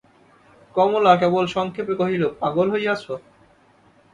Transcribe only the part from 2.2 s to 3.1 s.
পাগল হইয়াছ!